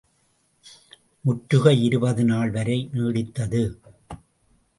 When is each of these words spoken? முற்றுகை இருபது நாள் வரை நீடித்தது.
முற்றுகை 1.25 1.83
இருபது 1.83 2.23
நாள் 2.23 2.51
வரை 2.51 2.89
நீடித்தது. 2.93 3.63